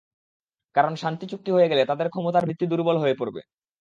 [0.75, 3.41] কারণ, শান্তি চুক্তি হয়ে গেলে তাদের ক্ষমতার ভিত্তি দুর্বল হয়ে পড়বে।